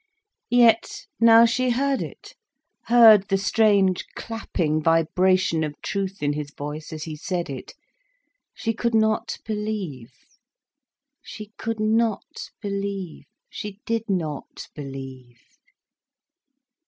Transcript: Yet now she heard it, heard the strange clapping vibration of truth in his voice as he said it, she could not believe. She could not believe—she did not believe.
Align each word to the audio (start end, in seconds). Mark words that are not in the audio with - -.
Yet 0.49 1.05
now 1.19 1.45
she 1.45 1.69
heard 1.69 2.01
it, 2.01 2.33
heard 2.85 3.27
the 3.27 3.37
strange 3.37 4.03
clapping 4.15 4.81
vibration 4.81 5.63
of 5.63 5.79
truth 5.83 6.23
in 6.23 6.33
his 6.33 6.49
voice 6.57 6.91
as 6.91 7.03
he 7.03 7.15
said 7.15 7.51
it, 7.51 7.75
she 8.55 8.73
could 8.73 8.95
not 8.95 9.37
believe. 9.45 10.11
She 11.21 11.51
could 11.55 11.79
not 11.79 12.49
believe—she 12.63 13.79
did 13.85 14.09
not 14.09 14.69
believe. 14.73 15.37